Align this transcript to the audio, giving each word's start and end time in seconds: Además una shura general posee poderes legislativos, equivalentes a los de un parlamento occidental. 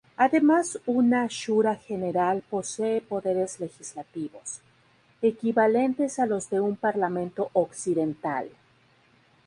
Además 0.17 0.79
una 0.87 1.27
shura 1.29 1.75
general 1.75 2.41
posee 2.49 3.01
poderes 3.01 3.59
legislativos, 3.59 4.61
equivalentes 5.21 6.17
a 6.17 6.25
los 6.25 6.49
de 6.49 6.59
un 6.59 6.75
parlamento 6.75 7.51
occidental. 7.53 8.49